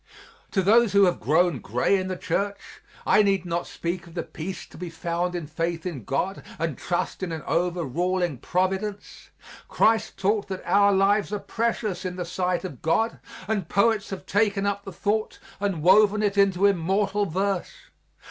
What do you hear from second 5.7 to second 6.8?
in God and